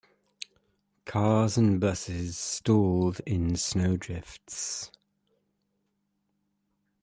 [1.05, 4.91] Cars and busses stalled in snow drifts.